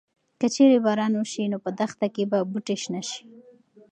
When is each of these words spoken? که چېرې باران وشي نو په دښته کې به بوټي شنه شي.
که 0.39 0.47
چېرې 0.55 0.77
باران 0.85 1.13
وشي 1.15 1.43
نو 1.51 1.57
په 1.63 1.69
دښته 1.79 2.07
کې 2.15 2.23
به 2.31 2.39
بوټي 2.51 2.75
شنه 2.83 3.01
شي. 3.09 3.21